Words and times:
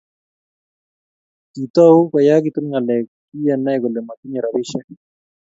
Kitou 1.53 1.97
kiyakituu 2.11 2.65
ng'alek 2.67 3.05
kiyenai 3.29 3.77
kole 3.81 3.99
motinye 4.07 4.39
robishe. 4.43 4.79